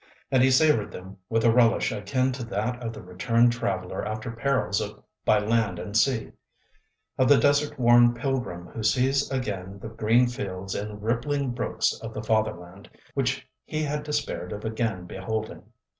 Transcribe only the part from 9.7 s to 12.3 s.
the green fields and rippling brooks of the